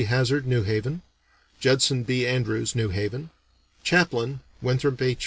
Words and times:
Hazzard, 0.07 0.47
New 0.47 0.63
Haven; 0.63 1.03
Judson 1.59 2.01
B. 2.01 2.25
Andrews, 2.25 2.73
New 2.73 2.89
Haven; 2.89 3.29
chaplain, 3.83 4.39
Winthrop 4.59 4.99
H. 4.99 5.19